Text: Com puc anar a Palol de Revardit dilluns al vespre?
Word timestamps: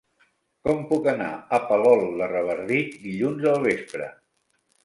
Com 0.67 0.79
puc 0.91 1.09
anar 1.11 1.27
a 1.57 1.59
Palol 1.73 2.03
de 2.21 2.31
Revardit 2.33 2.99
dilluns 3.07 3.49
al 3.55 3.63
vespre? 3.67 4.13